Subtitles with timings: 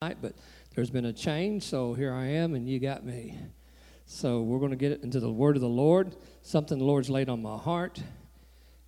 [0.00, 0.32] but
[0.74, 3.36] there's been a change, so here I am, and you got me.
[4.06, 7.28] So we're going to get into the word of the Lord, something the Lord's laid
[7.28, 8.02] on my heart,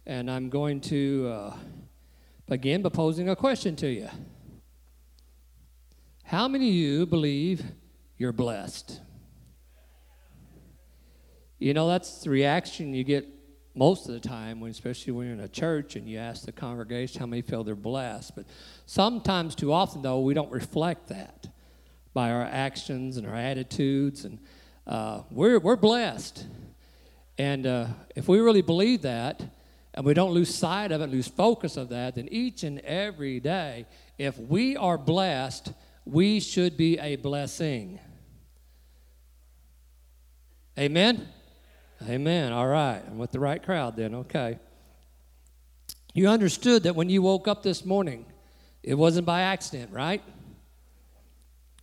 [0.06, 1.56] and I'm going to uh,
[2.48, 4.08] begin by posing a question to you.
[6.24, 7.62] How many of you believe
[8.16, 8.98] you're blessed?
[11.58, 13.28] You know, that's the reaction you get
[13.74, 16.52] most of the time, when, especially when you're in a church and you ask the
[16.52, 18.36] congregation how many feel they're blessed.
[18.36, 18.44] But
[18.86, 21.46] sometimes, too often, though, we don't reflect that
[22.12, 24.24] by our actions and our attitudes.
[24.24, 24.38] And
[24.86, 26.46] uh, we're, we're blessed.
[27.38, 29.42] And uh, if we really believe that,
[29.94, 33.40] and we don't lose sight of it, lose focus of that, then each and every
[33.40, 33.86] day,
[34.18, 35.72] if we are blessed,
[36.04, 38.00] we should be a blessing.
[40.78, 41.28] Amen?
[42.08, 42.52] Amen.
[42.52, 43.02] All right.
[43.06, 44.14] I'm with the right crowd then.
[44.14, 44.58] Okay.
[46.14, 48.26] You understood that when you woke up this morning,
[48.82, 50.22] it wasn't by accident, right?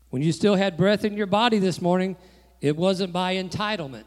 [0.09, 2.17] When you still had breath in your body this morning,
[2.61, 4.05] it wasn't by entitlement.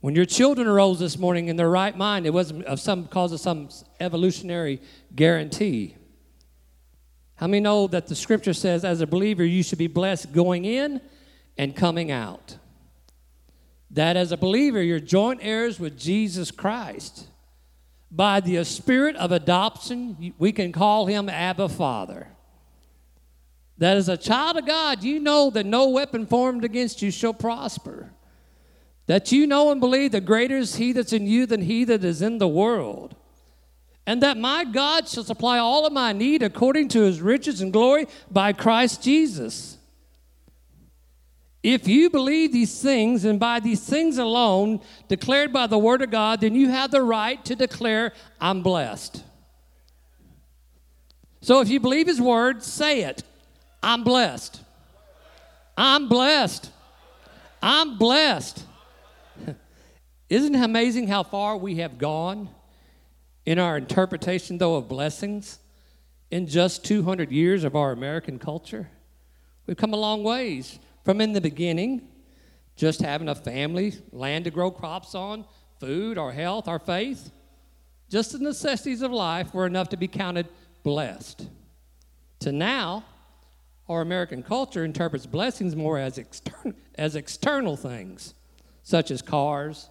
[0.00, 3.32] When your children arose this morning in their right mind, it wasn't of some cause
[3.32, 3.68] of some
[4.00, 4.80] evolutionary
[5.14, 5.96] guarantee.
[7.36, 10.64] How many know that the scripture says, as a believer, you should be blessed going
[10.64, 11.00] in
[11.56, 12.56] and coming out?
[13.90, 17.26] That as a believer, you're joint heirs with Jesus Christ.
[18.10, 22.28] By the spirit of adoption, we can call him Abba Father.
[23.78, 27.34] That as a child of God, you know that no weapon formed against you shall
[27.34, 28.10] prosper.
[29.06, 32.04] That you know and believe that greater is he that's in you than he that
[32.04, 33.14] is in the world.
[34.06, 37.72] And that my God shall supply all of my need according to his riches and
[37.72, 39.77] glory by Christ Jesus.
[41.62, 46.10] If you believe these things and by these things alone, declared by the Word of
[46.10, 49.24] God, then you have the right to declare, I'm blessed.
[51.40, 53.22] So if you believe His Word, say it
[53.82, 54.62] I'm blessed.
[55.76, 56.70] I'm blessed.
[57.62, 58.64] I'm blessed.
[60.28, 62.48] Isn't it amazing how far we have gone
[63.46, 65.58] in our interpretation, though, of blessings
[66.30, 68.90] in just 200 years of our American culture?
[69.66, 70.78] We've come a long ways.
[71.08, 72.06] From in the beginning,
[72.76, 75.46] just having a family, land to grow crops on,
[75.80, 77.30] food, our health, our faith,
[78.10, 80.48] just the necessities of life were enough to be counted
[80.82, 81.48] blessed.
[82.40, 83.06] To now,
[83.88, 88.34] our American culture interprets blessings more as, extern- as external things,
[88.82, 89.88] such as cars,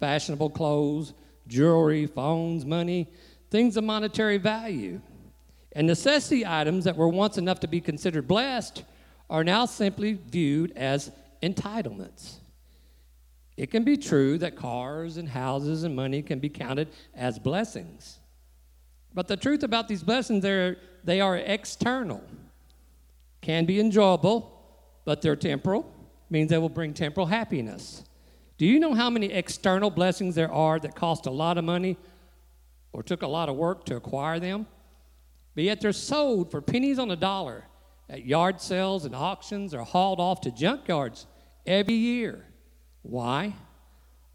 [0.00, 1.14] fashionable clothes,
[1.46, 3.10] jewelry, phones, money,
[3.50, 5.00] things of monetary value.
[5.72, 8.84] And necessity items that were once enough to be considered blessed
[9.30, 11.10] are now simply viewed as
[11.42, 12.36] entitlements.
[13.56, 18.18] It can be true that cars and houses and money can be counted as blessings.
[19.12, 22.22] But the truth about these blessings, they're, they are external,
[23.40, 24.62] can be enjoyable,
[25.04, 25.92] but they're temporal,
[26.30, 28.04] means they will bring temporal happiness.
[28.58, 31.96] Do you know how many external blessings there are that cost a lot of money
[32.92, 34.66] or took a lot of work to acquire them?
[35.54, 37.64] But yet they're sold for pennies on a dollar
[38.08, 41.26] at yard sales and auctions are hauled off to junkyards
[41.66, 42.44] every year.
[43.02, 43.54] Why?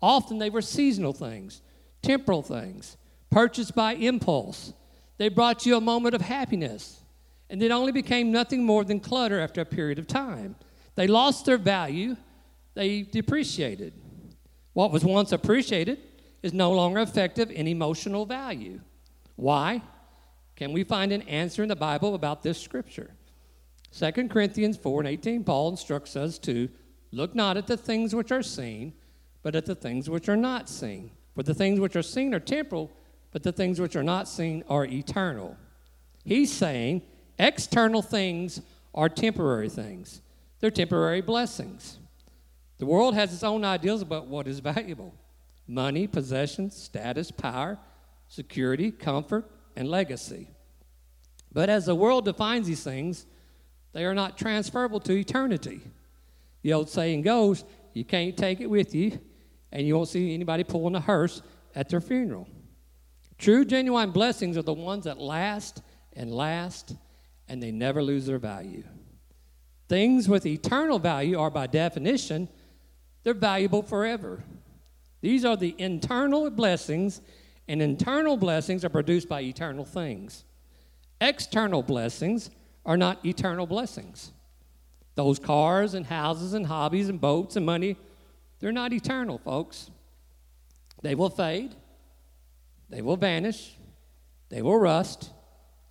[0.01, 1.61] Often they were seasonal things,
[2.01, 2.97] temporal things,
[3.29, 4.73] purchased by impulse.
[5.17, 7.00] They brought you a moment of happiness,
[7.50, 10.56] and it only became nothing more than clutter after a period of time.
[10.95, 12.17] They lost their value,
[12.73, 13.94] they depreciated.
[14.73, 16.00] What was once appreciated
[16.41, 18.81] is no longer effective in emotional value.
[19.35, 19.81] Why?
[20.56, 23.12] Can we find an answer in the Bible about this scripture?
[23.98, 26.68] 2 Corinthians 4 and 18, Paul instructs us to
[27.12, 28.94] look not at the things which are seen,
[29.44, 31.12] but at the things which are not seen.
[31.36, 32.92] For the things which are seen are temporal,
[33.31, 35.58] but the things which are not seen are eternal.
[36.24, 37.04] He's saying
[37.38, 38.62] external things
[38.96, 40.22] are temporary things,
[40.60, 42.00] they're temporary blessings.
[42.80, 45.14] The world has its own ideals about what is valuable
[45.68, 47.80] money, possessions, status, power,
[48.28, 50.50] security, comfort, and legacy.
[51.52, 53.25] But as the world defines these things,
[53.94, 55.81] they are not transferable to eternity.
[56.63, 57.63] The old saying goes,
[57.94, 59.19] you can't take it with you,
[59.72, 61.42] and you won't see anybody pulling a hearse
[61.75, 62.48] at their funeral.
[63.38, 65.81] True, genuine blessings are the ones that last
[66.13, 66.95] and last,
[67.48, 68.84] and they never lose their value.
[69.90, 72.48] Things with eternal value are, by definition,
[73.24, 74.44] they're valuable forever.
[75.22, 77.22] These are the internal blessings,
[77.68, 80.46] and internal blessings are produced by eternal things.
[81.22, 82.50] External blessings
[82.85, 84.31] are not eternal blessings.
[85.15, 87.97] Those cars and houses and hobbies and boats and money,
[88.59, 89.91] they're not eternal, folks.
[91.01, 91.75] They will fade,
[92.89, 93.75] they will vanish,
[94.50, 95.31] they will rust,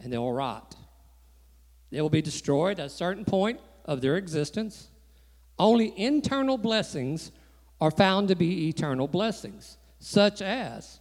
[0.00, 0.74] and they will rot.
[1.90, 4.88] They will be destroyed at a certain point of their existence.
[5.58, 7.30] Only internal blessings
[7.80, 11.00] are found to be eternal blessings, such as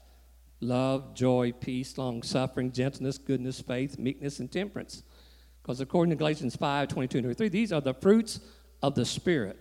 [0.60, 5.04] love, joy, peace, long suffering, gentleness, goodness, faith, meekness, and temperance.
[5.62, 8.40] Because according to Galatians 5 22 and 23, these are the fruits
[8.82, 9.58] of the Spirit.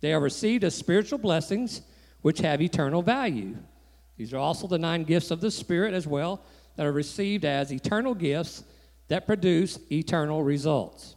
[0.00, 1.82] They are received as spiritual blessings
[2.22, 3.56] which have eternal value.
[4.16, 6.42] These are also the nine gifts of the Spirit as well
[6.76, 8.64] that are received as eternal gifts
[9.08, 11.14] that produce eternal results.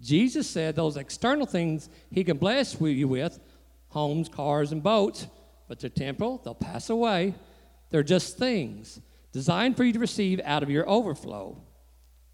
[0.00, 3.38] Jesus said those external things he can bless you with
[3.88, 5.26] homes, cars, and boats
[5.68, 7.34] but they're temporal, they'll pass away.
[7.90, 9.00] They're just things
[9.32, 11.60] designed for you to receive out of your overflow.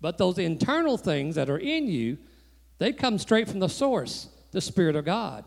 [0.02, 2.19] But those internal things that are in you,
[2.78, 5.44] they come straight from the source, the Spirit of God.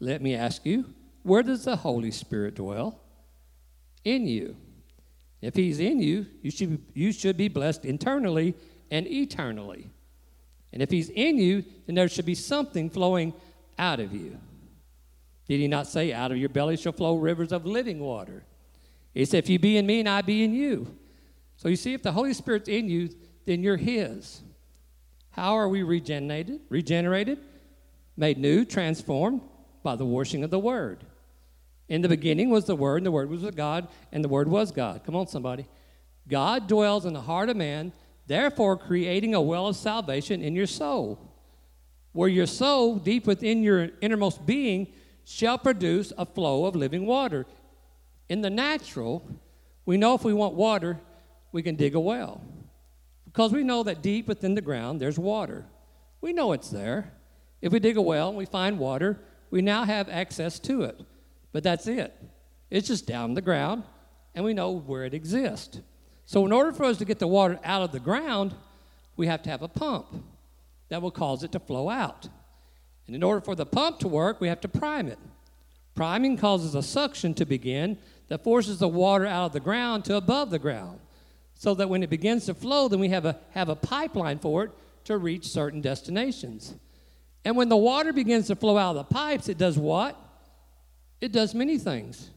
[0.00, 0.92] Let me ask you,
[1.22, 3.00] where does the Holy Spirit dwell?
[4.04, 4.56] In you.
[5.40, 8.56] If He's in you, you should, you should be blessed internally
[8.90, 9.88] and eternally.
[10.72, 13.32] And if He's in you, then there should be something flowing
[13.78, 14.38] out of you.
[15.46, 18.42] Did He not say, Out of your belly shall flow rivers of living water?
[19.14, 20.96] He said, If you be in me and I be in you.
[21.56, 23.10] So you see, if the Holy Spirit's in you,
[23.48, 24.42] then you're His.
[25.30, 26.60] How are we regenerated?
[26.68, 27.38] Regenerated,
[28.14, 29.40] made new, transformed
[29.82, 31.02] by the washing of the Word.
[31.88, 34.48] In the beginning was the Word, and the Word was with God, and the Word
[34.48, 35.02] was God.
[35.02, 35.66] Come on, somebody.
[36.28, 37.94] God dwells in the heart of man,
[38.26, 41.18] therefore creating a well of salvation in your soul.
[42.12, 44.88] Where your soul, deep within your innermost being,
[45.24, 47.46] shall produce a flow of living water.
[48.28, 49.26] In the natural,
[49.86, 51.00] we know if we want water,
[51.50, 52.42] we can dig a well.
[53.32, 55.66] Because we know that deep within the ground, there's water.
[56.20, 57.12] We know it's there.
[57.60, 59.20] If we dig a well and we find water,
[59.50, 60.98] we now have access to it.
[61.52, 62.16] But that's it.
[62.70, 63.84] It's just down the ground,
[64.34, 65.80] and we know where it exists.
[66.26, 68.54] So, in order for us to get the water out of the ground,
[69.16, 70.06] we have to have a pump
[70.88, 72.28] that will cause it to flow out.
[73.06, 75.18] And in order for the pump to work, we have to prime it.
[75.94, 77.98] Priming causes a suction to begin
[78.28, 81.00] that forces the water out of the ground to above the ground.
[81.58, 84.64] So that when it begins to flow, then we have a, have a pipeline for
[84.64, 84.70] it
[85.04, 86.74] to reach certain destinations.
[87.44, 90.16] And when the water begins to flow out of the pipes, it does what?
[91.20, 92.30] It does many things.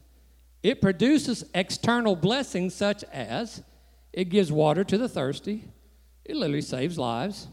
[0.62, 3.62] It produces external blessings such as
[4.12, 5.64] it gives water to the thirsty,
[6.24, 7.48] it literally saves lives.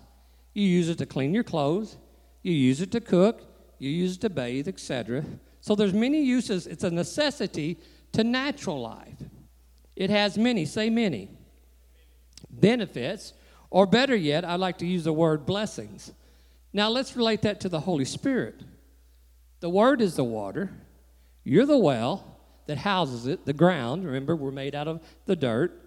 [0.54, 1.98] You use it to clean your clothes,
[2.42, 3.42] you use it to cook,
[3.78, 5.24] you use it to bathe, etc.
[5.62, 6.68] So there's many uses.
[6.68, 7.78] It's a necessity
[8.14, 9.22] to natural life.
[9.96, 11.30] It has many, say many,
[12.50, 13.34] benefits,
[13.70, 16.12] or better yet, I like to use the word blessings.
[16.74, 18.62] Now let's relate that to the Holy Spirit.
[19.60, 20.72] The Word is the water,
[21.44, 22.38] you're the well
[22.68, 24.06] that houses it, the ground.
[24.06, 25.82] Remember, we're made out of the dirt.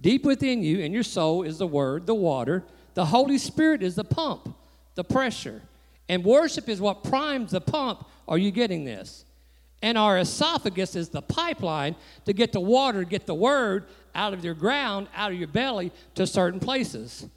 [0.00, 2.64] Deep within you, in your soul, is the Word, the water.
[2.94, 4.54] The Holy Spirit is the pump,
[4.94, 5.60] the pressure.
[6.08, 8.06] And worship is what primes the pump.
[8.28, 9.24] Are you getting this?
[9.82, 13.86] And our esophagus is the pipeline to get the water, get the word
[14.18, 17.28] out of your ground, out of your belly to certain places.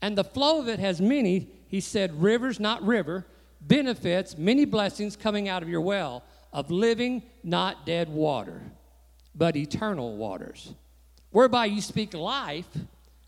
[0.00, 3.26] And the flow of it has many, he said, rivers, not river,
[3.60, 8.62] benefits, many blessings coming out of your well of living, not dead water,
[9.34, 10.72] but eternal waters,
[11.30, 12.68] whereby you speak life,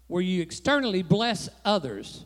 [0.07, 2.25] where you externally bless others,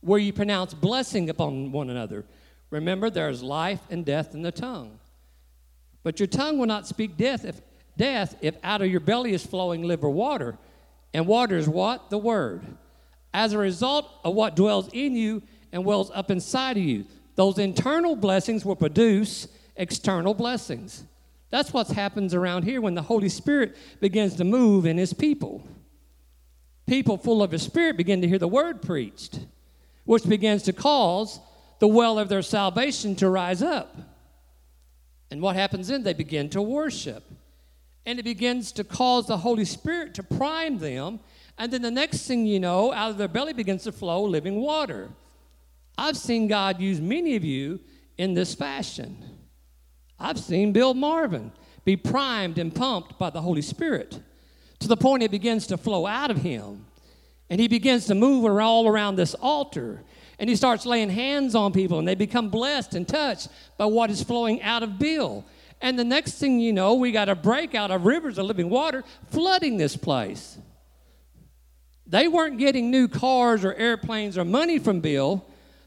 [0.00, 2.24] where you pronounce blessing upon one another.
[2.70, 4.98] Remember, there is life and death in the tongue.
[6.02, 7.60] But your tongue will not speak death if,
[7.98, 10.56] death if out of your belly is flowing liver water.
[11.12, 12.08] And water is what?
[12.08, 12.62] The Word.
[13.34, 17.58] As a result of what dwells in you and wells up inside of you, those
[17.58, 21.04] internal blessings will produce external blessings.
[21.50, 25.66] That's what happens around here when the Holy Spirit begins to move in His people.
[26.86, 29.40] People full of His Spirit begin to hear the word preached,
[30.04, 31.40] which begins to cause
[31.78, 33.96] the well of their salvation to rise up.
[35.30, 36.02] And what happens then?
[36.02, 37.24] They begin to worship.
[38.08, 41.20] And it begins to cause the Holy Spirit to prime them.
[41.58, 44.62] And then the next thing you know, out of their belly begins to flow living
[44.62, 45.10] water.
[45.98, 47.80] I've seen God use many of you
[48.16, 49.22] in this fashion.
[50.18, 51.52] I've seen Bill Marvin
[51.84, 54.18] be primed and pumped by the Holy Spirit
[54.78, 56.86] to the point it begins to flow out of him.
[57.50, 60.02] And he begins to move all around this altar.
[60.38, 64.08] And he starts laying hands on people, and they become blessed and touched by what
[64.08, 65.44] is flowing out of Bill.
[65.80, 69.04] And the next thing you know, we got a breakout of rivers of living water
[69.30, 70.58] flooding this place.
[72.06, 75.44] They weren't getting new cars or airplanes or money from Bill.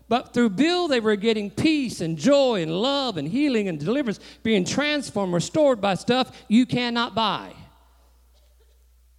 [0.07, 4.19] But through Bill, they were getting peace and joy and love and healing and deliverance,
[4.43, 7.53] being transformed, restored by stuff you cannot buy.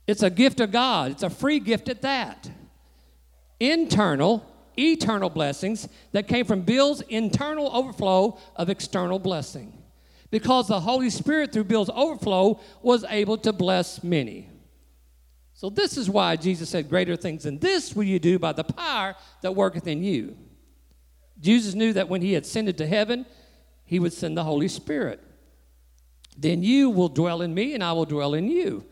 [0.07, 2.50] It's a gift of God, it's a free gift at that.
[3.59, 4.45] Internal,
[4.79, 9.82] eternal blessings that came from Bill's internal overflow of external blessing.
[10.33, 14.49] Because the Holy Spirit, through Bill's overflow, was able to bless many.
[15.53, 18.65] So, this is why Jesus said, Greater things than this will you do by the
[18.65, 20.35] power that worketh in you.
[21.39, 23.27] Jesus knew that when he ascended to heaven,
[23.85, 25.21] he would send the Holy Spirit.
[26.39, 28.87] Then you will dwell in me, and I will dwell in you.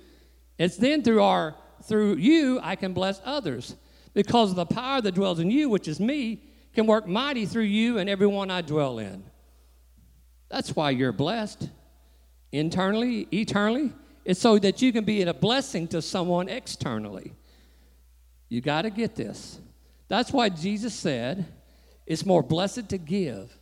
[0.59, 3.77] It's then through our through you I can bless others
[4.13, 6.43] because the power that dwells in you, which is me,
[6.75, 9.25] can work mighty through you and everyone I dwell in.
[10.50, 11.69] That's why you're blessed
[12.52, 13.92] internally, eternally.
[14.25, 17.33] It's so that you can be a blessing to someone externally.
[18.49, 19.59] You got to get this.
[20.09, 21.47] That's why Jesus said
[22.07, 23.57] it's more blessed to give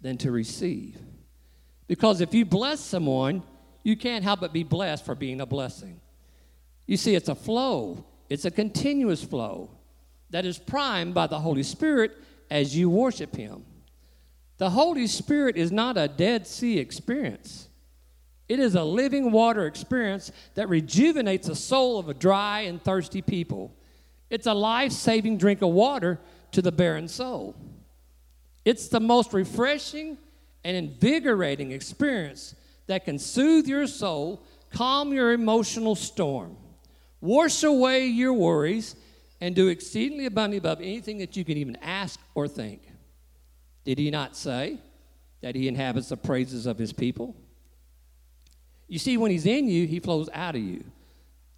[0.00, 0.96] than to receive.
[1.86, 3.42] Because if you bless someone,
[3.82, 6.00] you can't help but be blessed for being a blessing.
[6.86, 9.70] You see, it's a flow, it's a continuous flow
[10.30, 12.16] that is primed by the Holy Spirit
[12.50, 13.64] as you worship Him.
[14.60, 17.70] The Holy Spirit is not a Dead Sea experience.
[18.46, 23.22] It is a living water experience that rejuvenates the soul of a dry and thirsty
[23.22, 23.74] people.
[24.28, 26.20] It's a life saving drink of water
[26.52, 27.56] to the barren soul.
[28.66, 30.18] It's the most refreshing
[30.62, 32.54] and invigorating experience
[32.86, 34.42] that can soothe your soul,
[34.74, 36.58] calm your emotional storm,
[37.22, 38.94] wash away your worries,
[39.40, 42.89] and do exceedingly abundantly above anything that you can even ask or think.
[43.84, 44.78] Did he not say
[45.40, 47.34] that he inhabits the praises of his people?
[48.88, 50.84] You see, when he's in you, he flows out of you.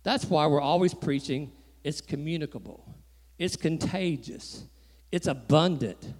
[0.02, 1.52] That's why we're always preaching
[1.84, 2.94] it's communicable,
[3.38, 4.64] it's contagious,
[5.10, 6.14] it's abundant.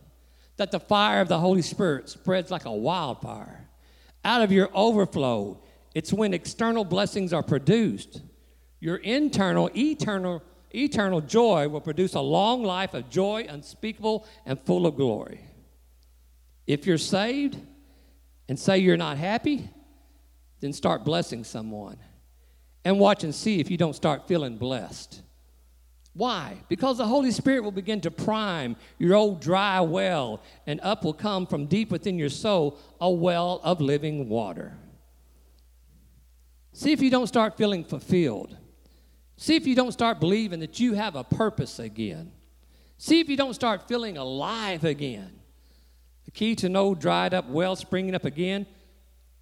[0.57, 3.69] That the fire of the Holy Spirit spreads like a wildfire.
[4.25, 5.63] Out of your overflow,
[5.95, 8.21] it's when external blessings are produced.
[8.81, 10.43] Your internal, eternal
[10.75, 15.41] eternal joy will produce a long life of joy unspeakable and full of glory.
[16.67, 17.59] If you're saved
[18.49, 19.69] and say you're not happy,
[20.61, 21.99] then start blessing someone.
[22.85, 25.23] And watch and see if you don't start feeling blessed.
[26.15, 26.59] Why?
[26.69, 31.15] Because the Holy Spirit will begin to prime your old dry well, and up will
[31.15, 34.77] come from deep within your soul a well of living water.
[36.73, 38.57] See if you don't start feeling fulfilled.
[39.37, 42.33] See if you don't start believing that you have a purpose again.
[42.99, 45.42] See if you don't start feeling alive again.
[46.25, 48.67] The key to no dried up well springing up again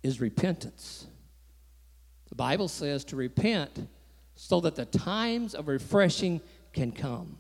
[0.02, 1.06] is repentance.
[2.28, 3.88] The Bible says to repent
[4.34, 6.40] so that the times of refreshing
[6.72, 7.36] can come.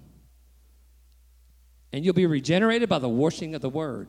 [1.92, 4.08] And you'll be regenerated by the washing of the word.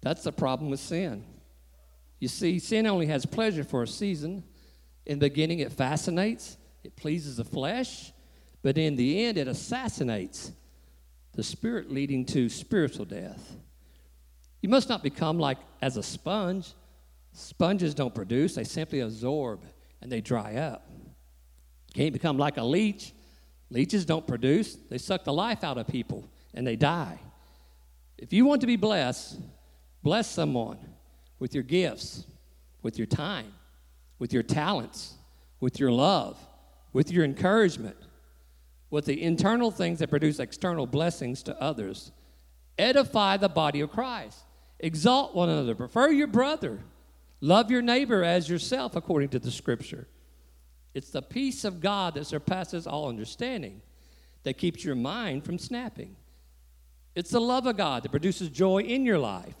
[0.00, 1.24] That's the problem with sin.
[2.20, 4.44] You see, sin only has pleasure for a season.
[5.06, 8.12] In the beginning, it fascinates, it pleases the flesh,
[8.62, 10.52] but in the end, it assassinates
[11.32, 13.56] the spirit, leading to spiritual death.
[14.60, 16.72] You must not become like as a sponge.
[17.32, 19.60] Sponges don't produce, they simply absorb
[20.00, 20.88] and they dry up.
[21.88, 23.12] You can't become like a leech.
[23.70, 27.20] Leeches don't produce, they suck the life out of people and they die.
[28.16, 29.38] If you want to be blessed,
[30.02, 30.78] bless someone
[31.38, 32.24] with your gifts,
[32.82, 33.52] with your time,
[34.18, 35.14] with your talents,
[35.60, 36.38] with your love,
[36.92, 37.96] with your encouragement,
[38.90, 42.10] with the internal things that produce external blessings to others.
[42.78, 44.38] Edify the body of Christ.
[44.80, 45.74] Exalt one another.
[45.74, 46.80] Prefer your brother.
[47.40, 50.06] Love your neighbor as yourself, according to the scripture.
[50.94, 53.82] It's the peace of God that surpasses all understanding
[54.42, 56.16] that keeps your mind from snapping.
[57.14, 59.56] It's the love of God that produces joy in your life.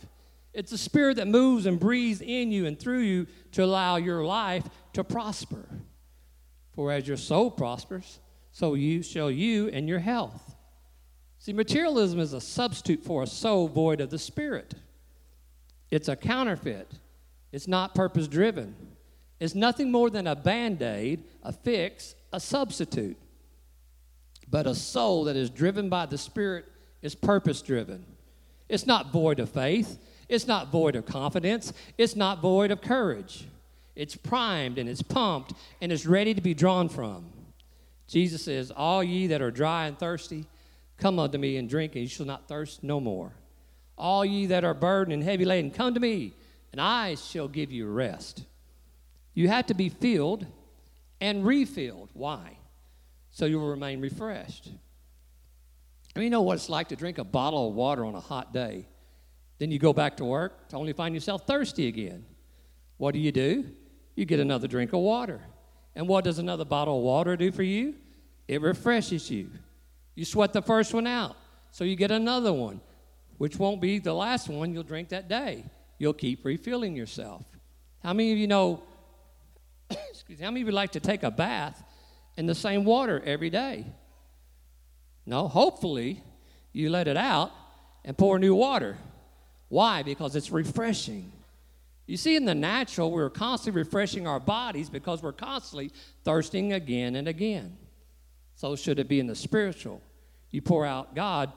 [0.54, 4.24] It's the spirit that moves and breathes in you and through you to allow your
[4.24, 5.68] life to prosper.
[6.72, 8.20] For as your soul prospers,
[8.50, 10.56] so you shall you and your health.
[11.38, 14.74] See, materialism is a substitute for a soul void of the Spirit.
[15.90, 16.90] It's a counterfeit.
[17.52, 18.74] It's not purpose driven.
[19.40, 23.16] It's nothing more than a band aid, a fix, a substitute.
[24.50, 26.66] But a soul that is driven by the Spirit
[27.02, 28.04] is purpose driven.
[28.68, 29.98] It's not void of faith.
[30.28, 31.72] It's not void of confidence.
[31.96, 33.46] It's not void of courage.
[33.94, 37.32] It's primed and it's pumped and it's ready to be drawn from.
[38.06, 40.46] Jesus says, All ye that are dry and thirsty,
[40.96, 43.32] come unto me and drink, and ye shall not thirst no more.
[43.98, 46.34] All ye that are burdened and heavy laden, come to me,
[46.72, 48.44] and I shall give you rest.
[49.34, 50.46] You have to be filled
[51.20, 52.10] and refilled.
[52.14, 52.58] Why?
[53.30, 54.70] So you will remain refreshed.
[56.14, 58.20] I mean, you know what it's like to drink a bottle of water on a
[58.20, 58.88] hot day.
[59.58, 62.24] Then you go back to work to only find yourself thirsty again.
[62.96, 63.66] What do you do?
[64.18, 65.40] you get another drink of water.
[65.94, 67.94] And what does another bottle of water do for you?
[68.48, 69.48] It refreshes you.
[70.16, 71.36] You sweat the first one out.
[71.70, 72.80] so you get another one,
[73.38, 75.64] which won't be the last one you'll drink that day.
[75.98, 77.44] You'll keep refilling yourself.
[78.02, 78.82] How many of you know,
[79.90, 81.82] excuse me, how many of you like to take a bath
[82.36, 83.86] in the same water every day?
[85.26, 86.22] No, hopefully
[86.72, 87.52] you let it out
[88.04, 88.96] and pour new water.
[89.68, 90.02] Why?
[90.02, 91.32] Because it's refreshing.
[92.06, 95.92] You see, in the natural, we're constantly refreshing our bodies because we're constantly
[96.24, 97.76] thirsting again and again.
[98.54, 100.00] So should it be in the spiritual.
[100.50, 101.52] You pour out God,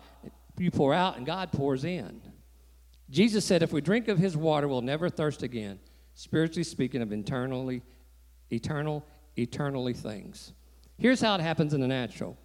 [0.62, 2.22] you pour out, and God pours in.
[3.10, 5.80] Jesus said, if we drink of his water, we'll never thirst again,
[6.16, 7.82] spiritually speaking of internally,
[8.52, 10.54] eternal, eternally things.
[10.98, 12.38] Here's how it happens in the natural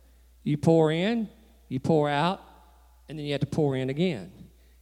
[0.42, 1.28] you pour in,
[1.68, 2.40] you pour out,
[3.08, 4.32] and then you have to pour in again.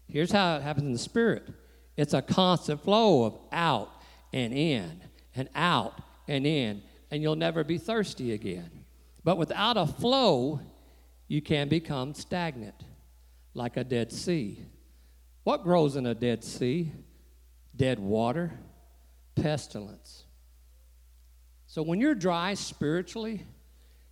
[0.09, 1.49] Here's how it happens in the spirit
[1.97, 3.91] it's a constant flow of out
[4.33, 5.03] and in,
[5.35, 8.71] and out and in, and you'll never be thirsty again.
[9.23, 10.61] But without a flow,
[11.29, 12.85] you can become stagnant,
[13.55, 14.59] like a dead sea.
[15.45, 16.93] What grows in a dead sea?
[17.77, 18.53] Dead water,
[19.35, 20.25] pestilence.
[21.67, 23.45] So when you're dry spiritually,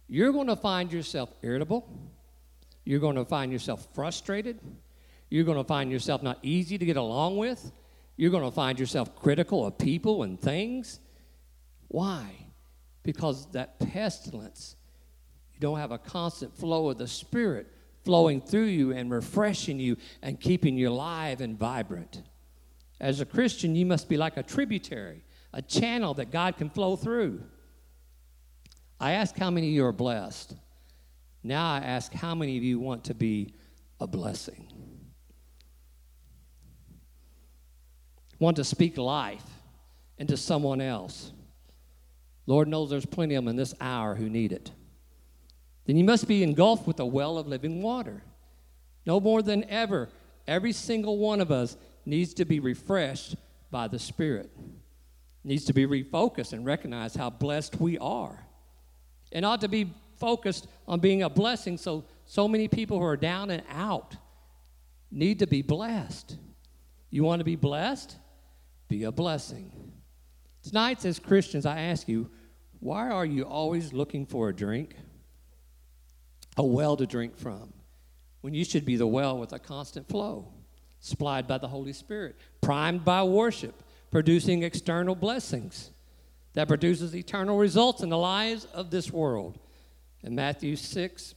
[0.08, 1.88] you're going to find yourself irritable.
[2.84, 4.58] You're going to find yourself frustrated.
[5.30, 7.72] You're going to find yourself not easy to get along with.
[8.16, 11.00] You're going to find yourself critical of people and things.
[11.88, 12.26] Why?
[13.02, 14.76] Because that pestilence,
[15.54, 17.68] you don't have a constant flow of the Spirit
[18.04, 22.22] flowing through you and refreshing you and keeping you alive and vibrant.
[23.00, 26.96] As a Christian, you must be like a tributary, a channel that God can flow
[26.96, 27.42] through.
[29.00, 30.54] I ask how many of you are blessed.
[31.42, 33.54] Now I ask how many of you want to be
[34.00, 34.72] a blessing.
[38.42, 39.44] want to speak life
[40.18, 41.32] into someone else.
[42.46, 44.72] Lord knows there's plenty of them in this hour who need it.
[45.86, 48.22] Then you must be engulfed with a well of living water.
[49.04, 50.08] No more than ever,
[50.46, 53.36] every single one of us needs to be refreshed
[53.70, 54.50] by the Spirit,
[55.42, 58.46] needs to be refocused and recognize how blessed we are.
[59.32, 63.16] And ought to be focused on being a blessing so so many people who are
[63.16, 64.14] down and out
[65.10, 66.36] need to be blessed.
[67.10, 68.16] You want to be blessed?
[68.92, 69.72] be a blessing.
[70.62, 72.28] Tonight, as Christians, I ask you,
[72.78, 74.94] why are you always looking for a drink?
[76.56, 77.72] A well to drink from,
[78.42, 80.48] when you should be the well with a constant flow,
[81.00, 85.90] supplied by the Holy Spirit, primed by worship, producing external blessings
[86.52, 89.58] that produces eternal results in the lives of this world.
[90.22, 91.34] In Matthew 6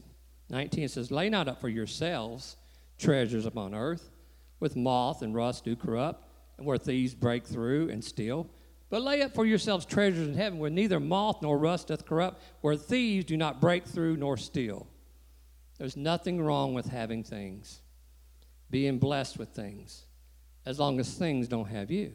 [0.50, 2.58] 19 says, Lay not up for yourselves
[3.00, 4.12] treasures upon earth,
[4.60, 6.26] with moth and rust do corrupt
[6.58, 8.48] and where thieves break through and steal.
[8.90, 12.42] But lay up for yourselves treasures in heaven where neither moth nor rust doth corrupt,
[12.62, 14.88] where thieves do not break through nor steal.
[15.78, 17.82] There's nothing wrong with having things,
[18.70, 20.06] being blessed with things,
[20.66, 22.14] as long as things don't have you.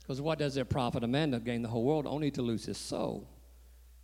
[0.00, 2.66] Because what does it profit a man to gain the whole world only to lose
[2.66, 3.28] his soul?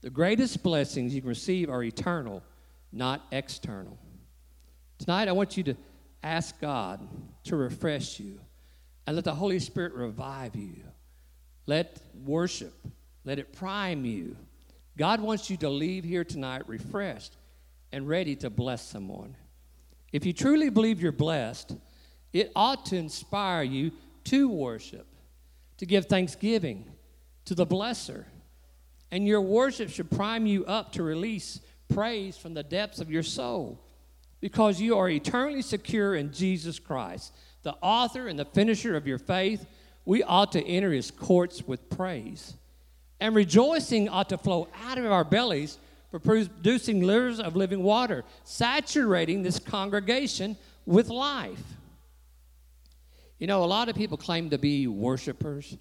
[0.00, 2.42] The greatest blessings you can receive are eternal,
[2.92, 3.98] not external.
[4.98, 5.76] Tonight, I want you to
[6.22, 7.06] ask God
[7.44, 8.40] to refresh you
[9.06, 10.82] and let the Holy Spirit revive you.
[11.66, 12.74] Let worship,
[13.24, 14.36] let it prime you.
[14.96, 17.36] God wants you to leave here tonight refreshed
[17.92, 19.36] and ready to bless someone.
[20.12, 21.76] If you truly believe you're blessed,
[22.32, 23.92] it ought to inspire you
[24.24, 25.06] to worship,
[25.78, 26.84] to give thanksgiving
[27.46, 28.24] to the blesser.
[29.10, 33.22] And your worship should prime you up to release praise from the depths of your
[33.22, 33.80] soul
[34.40, 39.18] because you are eternally secure in Jesus Christ the author and the finisher of your
[39.18, 39.66] faith,
[40.04, 42.54] we ought to enter his courts with praise.
[43.20, 45.76] And rejoicing ought to flow out of our bellies
[46.10, 51.62] producing rivers of living water, saturating this congregation with life.
[53.38, 55.76] You know, a lot of people claim to be worshipers,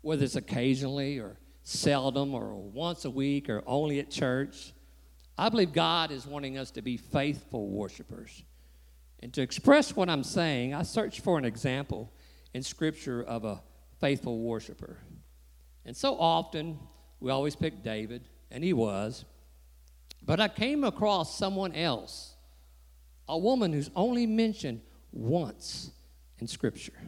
[0.00, 4.72] whether it's occasionally or seldom or once a week or only at church.
[5.36, 8.44] I believe God is wanting us to be faithful worshipers.
[9.20, 12.12] And to express what I'm saying, I searched for an example
[12.52, 13.62] in Scripture of a
[14.00, 14.98] faithful worshiper.
[15.84, 16.78] And so often,
[17.20, 19.24] we always pick David, and he was.
[20.24, 22.34] But I came across someone else,
[23.28, 24.80] a woman who's only mentioned
[25.12, 25.90] once
[26.38, 26.98] in Scripture.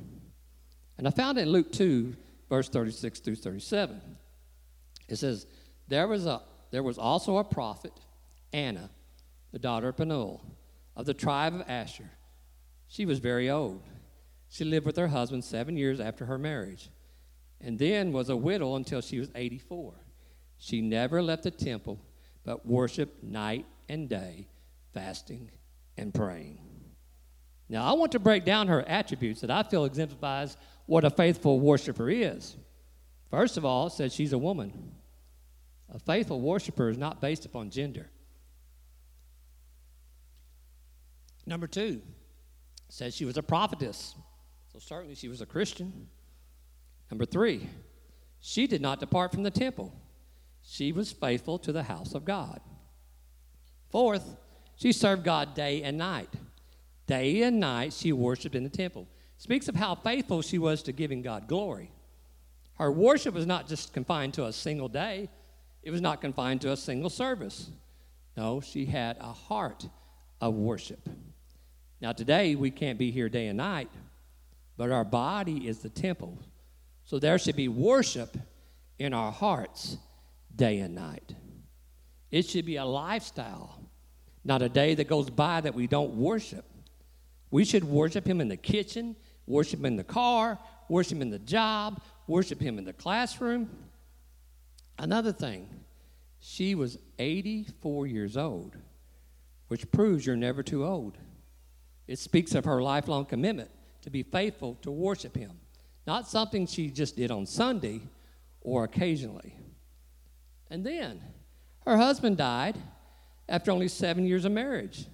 [0.98, 2.14] And I found it in Luke 2,
[2.48, 4.00] verse 36 through 37.
[5.08, 5.46] It says,
[5.88, 7.92] There was, a, there was also a prophet,
[8.52, 8.90] Anna,
[9.52, 10.42] the daughter of Penuel
[10.96, 12.10] of the tribe of Asher.
[12.88, 13.82] She was very old.
[14.48, 16.90] She lived with her husband seven years after her marriage,
[17.60, 19.94] and then was a widow until she was 84.
[20.58, 22.00] She never left the temple,
[22.46, 24.46] but worship night and day,
[24.94, 25.50] fasting
[25.98, 26.60] and praying.
[27.68, 30.56] Now, I want to break down her attributes that I feel exemplifies
[30.86, 32.56] what a faithful worshiper is.
[33.28, 34.92] First of all, it says she's a woman.
[35.92, 38.08] A faithful worshiper is not based upon gender.
[41.44, 42.00] Number two,
[42.88, 44.14] says she was a prophetess.
[44.72, 46.06] So certainly she was a Christian.
[47.10, 47.68] Number three,
[48.40, 49.92] she did not depart from the temple.
[50.68, 52.60] She was faithful to the house of God.
[53.88, 54.36] Fourth,
[54.74, 56.28] she served God day and night.
[57.06, 59.06] Day and night she worshiped in the temple.
[59.38, 61.92] Speaks of how faithful she was to giving God glory.
[62.74, 65.30] Her worship was not just confined to a single day,
[65.82, 67.70] it was not confined to a single service.
[68.36, 69.88] No, she had a heart
[70.40, 71.08] of worship.
[72.00, 73.88] Now, today we can't be here day and night,
[74.76, 76.38] but our body is the temple.
[77.04, 78.36] So there should be worship
[78.98, 79.96] in our hearts
[80.56, 81.34] day and night.
[82.30, 83.80] It should be a lifestyle,
[84.44, 86.64] not a day that goes by that we don't worship.
[87.50, 89.16] We should worship Him in the kitchen,
[89.46, 93.70] worship Him in the car, worship Him in the job, worship Him in the classroom.
[94.98, 95.68] Another thing,
[96.40, 98.76] she was 84 years old,
[99.68, 101.18] which proves you're never too old.
[102.06, 103.70] It speaks of her lifelong commitment
[104.02, 105.52] to be faithful to worship Him,
[106.06, 108.00] not something she just did on Sunday
[108.60, 109.54] or occasionally.
[110.70, 111.20] And then
[111.84, 112.76] her husband died
[113.48, 115.06] after only seven years of marriage.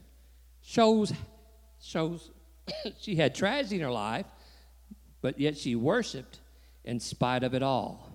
[0.62, 1.12] Shows,
[1.80, 2.30] shows
[3.00, 4.26] she had tragedy in her life,
[5.20, 6.40] but yet she worshiped
[6.84, 8.08] in spite of it all.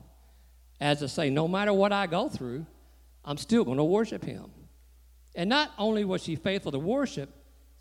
[0.80, 2.66] As I say, no matter what I go through,
[3.24, 4.52] I'm still going to worship him.
[5.36, 7.30] And not only was she faithful to worship,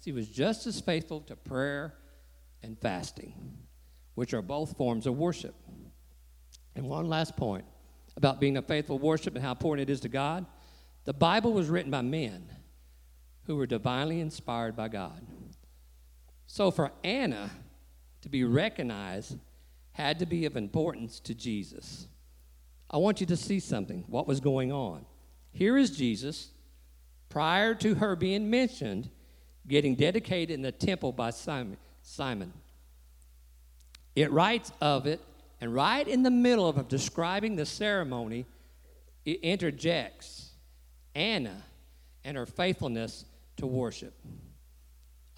[0.04, 1.94] she was just as faithful to prayer
[2.62, 3.58] and fasting,
[4.14, 5.54] which are both forms of worship.
[6.74, 7.64] And one last point
[8.16, 10.46] about being a faithful worship and how important it is to God.
[11.04, 12.48] The Bible was written by men
[13.44, 15.24] who were divinely inspired by God.
[16.46, 17.50] So for Anna
[18.22, 19.38] to be recognized
[19.92, 22.08] had to be of importance to Jesus.
[22.90, 25.06] I want you to see something, what was going on.
[25.52, 26.50] Here is Jesus,
[27.28, 29.10] prior to her being mentioned,
[29.66, 32.52] getting dedicated in the temple by Simon.
[34.14, 35.20] It writes of it,
[35.60, 38.46] and right in the middle of describing the ceremony,
[39.24, 40.50] it interjects
[41.14, 41.62] Anna
[42.24, 43.24] and her faithfulness
[43.56, 44.14] to worship.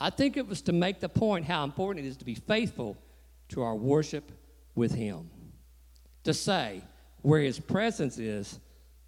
[0.01, 2.97] I think it was to make the point how important it is to be faithful
[3.51, 4.31] to our worship
[4.75, 5.31] with Him.
[6.25, 6.83] To say,
[7.23, 8.59] where His presence is,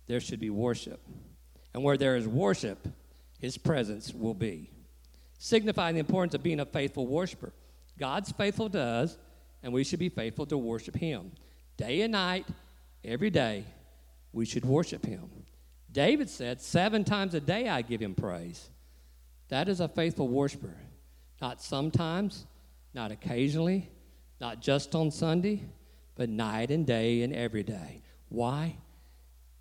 [0.06, 1.00] there should be worship.
[1.74, 2.88] And where there is worship,
[3.38, 4.70] His presence will be
[5.38, 7.52] signifying the importance of being a faithful worshiper.
[7.98, 9.16] God's faithful to us,
[9.62, 11.32] and we should be faithful to worship Him.
[11.76, 12.46] Day and night,
[13.04, 13.64] every day,
[14.32, 15.30] we should worship Him.
[15.90, 18.70] David said, Seven times a day I give Him praise.
[19.48, 20.76] That is a faithful worshiper.
[21.40, 22.46] Not sometimes,
[22.94, 23.90] not occasionally,
[24.40, 25.64] not just on Sunday,
[26.14, 28.02] but night and day and every day.
[28.28, 28.76] Why?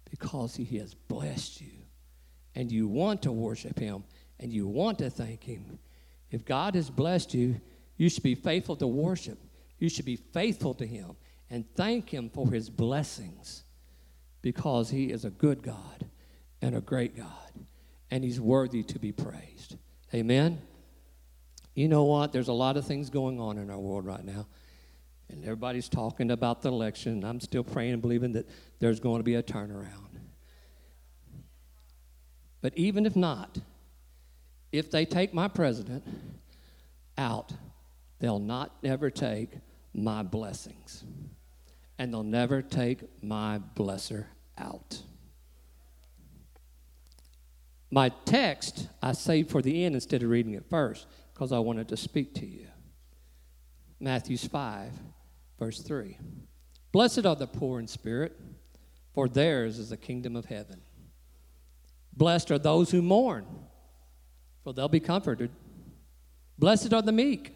[0.09, 1.71] Because He has blessed you,
[2.55, 4.03] and you want to worship Him
[4.39, 5.79] and you want to thank Him,
[6.31, 7.59] if God has blessed you,
[7.97, 9.37] you should be faithful to worship.
[9.79, 11.15] You should be faithful to Him
[11.49, 13.63] and thank Him for His blessings
[14.41, 16.09] because He is a good God
[16.61, 17.65] and a great God,
[18.11, 19.77] and He's worthy to be praised.
[20.13, 20.61] Amen.
[21.73, 22.33] You know what?
[22.33, 24.47] There's a lot of things going on in our world right now.
[25.29, 27.23] And everybody's talking about the election.
[27.23, 30.19] I'm still praying and believing that there's going to be a turnaround.
[32.61, 33.59] But even if not,
[34.71, 36.03] if they take my president
[37.17, 37.53] out,
[38.19, 39.51] they'll not never take
[39.93, 41.03] my blessings.
[41.97, 44.25] And they'll never take my blesser
[44.57, 45.01] out.
[47.91, 51.89] My text I saved for the end instead of reading it first because I wanted
[51.89, 52.67] to speak to you.
[53.99, 54.91] Matthew 5,
[55.57, 56.17] verse 3.
[56.91, 58.39] Blessed are the poor in spirit,
[59.13, 60.81] for theirs is the kingdom of heaven.
[62.13, 63.45] Blessed are those who mourn
[64.63, 65.49] for they'll be comforted.
[66.57, 67.55] Blessed are the meek,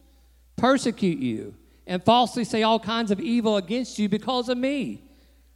[0.61, 1.55] persecute you,
[1.87, 5.01] and falsely say all kinds of evil against you because of me.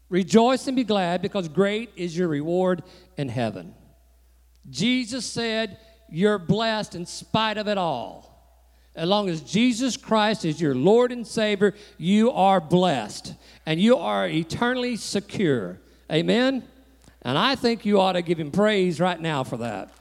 [0.09, 2.81] Rejoice and be glad, because great is your reward
[3.15, 3.75] in heaven.
[4.67, 5.77] Jesus said,
[6.09, 8.31] you're blessed in spite of it all.
[8.95, 13.33] As long as Jesus Christ is your Lord and Savior, you are blessed
[13.65, 15.79] and you are eternally secure.
[16.11, 16.63] Amen?
[17.21, 19.91] And I think you ought to give him praise right now for that.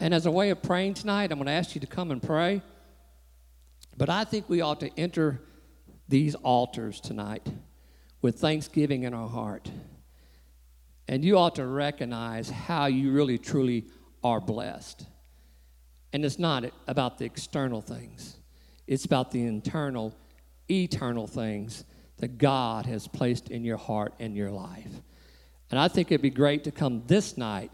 [0.00, 2.22] And as a way of praying tonight, I'm going to ask you to come and
[2.22, 2.62] pray.
[3.96, 5.40] But I think we ought to enter
[6.08, 7.46] these altars tonight
[8.22, 9.70] with thanksgiving in our heart.
[11.08, 13.86] And you ought to recognize how you really, truly
[14.22, 15.06] are blessed.
[16.12, 18.36] And it's not about the external things,
[18.86, 20.14] it's about the internal,
[20.70, 21.84] eternal things
[22.18, 24.90] that God has placed in your heart and your life.
[25.70, 27.70] And I think it'd be great to come this night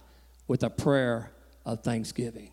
[0.48, 1.30] with a prayer
[1.64, 2.50] of thanksgiving.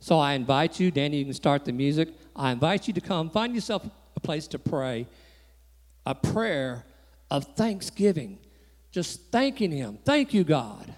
[0.00, 2.08] So I invite you, Danny, you can start the music.
[2.34, 3.84] I invite you to come, find yourself
[4.16, 5.06] a place to pray,
[6.06, 6.84] a prayer
[7.30, 8.38] of thanksgiving,
[8.90, 9.98] just thanking Him.
[10.04, 10.94] Thank you, God.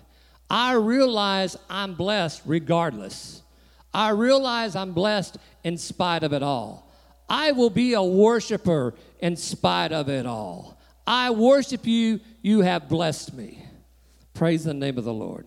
[0.49, 3.43] I realize I'm blessed regardless.
[3.93, 6.91] I realize I'm blessed in spite of it all.
[7.29, 10.79] I will be a worshiper in spite of it all.
[11.07, 12.21] I worship you.
[12.43, 13.67] You have blessed me.
[14.35, 15.47] Praise the name of the Lord.